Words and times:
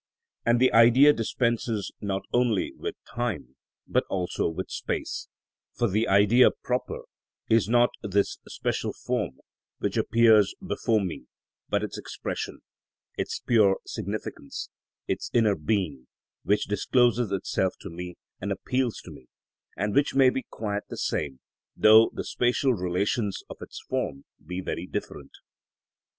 And 0.47 0.59
the 0.59 0.73
Idea 0.73 1.13
dispenses 1.13 1.91
not 2.01 2.23
only 2.33 2.71
with 2.73 2.95
time, 3.07 3.55
but 3.85 4.03
also 4.09 4.49
with 4.49 4.71
space, 4.71 5.27
for 5.75 5.87
the 5.87 6.07
Idea 6.07 6.49
proper 6.49 7.03
is 7.51 7.69
not 7.69 7.91
this 8.01 8.39
special 8.47 8.93
form 8.93 9.37
which 9.77 9.97
appears 9.97 10.55
before 10.65 11.01
me 11.05 11.25
but 11.69 11.83
its 11.83 11.99
expression, 11.99 12.61
its 13.15 13.41
pure 13.41 13.77
significance, 13.85 14.71
its 15.07 15.29
inner 15.35 15.55
being, 15.55 16.07
which 16.41 16.65
discloses 16.65 17.31
itself 17.31 17.75
to 17.81 17.91
me 17.91 18.15
and 18.39 18.51
appeals 18.51 19.01
to 19.03 19.11
me, 19.11 19.27
and 19.77 19.93
which 19.93 20.15
may 20.15 20.31
be 20.31 20.47
quite 20.49 20.87
the 20.89 20.97
same 20.97 21.41
though 21.75 22.09
the 22.11 22.23
spatial 22.23 22.73
relations 22.73 23.43
of 23.51 23.57
its 23.61 23.79
form 23.87 24.25
be 24.43 24.61
very 24.61 24.87
different. 24.87 25.33